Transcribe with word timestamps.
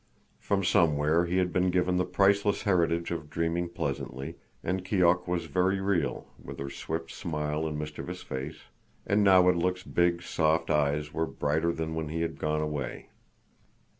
From 0.39 0.63
somewhere 0.63 1.27
he 1.27 1.37
had 1.37 1.53
been 1.53 1.69
given 1.69 1.97
the 1.97 2.05
priceless 2.07 2.63
heritage 2.63 3.11
of 3.11 3.29
dreaming 3.29 3.69
pleasantly, 3.69 4.33
and 4.63 4.83
Keok 4.83 5.27
was 5.27 5.45
very 5.45 5.79
real, 5.79 6.25
with 6.43 6.57
her 6.57 6.71
swift 6.71 7.11
smile 7.11 7.67
and 7.67 7.77
mischievous 7.77 8.23
face, 8.23 8.61
and 9.05 9.23
Nawadlook's 9.23 9.83
big, 9.83 10.23
soft 10.23 10.71
eyes 10.71 11.13
were 11.13 11.27
brighter 11.27 11.71
than 11.71 11.93
when 11.93 12.07
he 12.09 12.21
had 12.21 12.39
gone 12.39 12.61
away. 12.63 13.09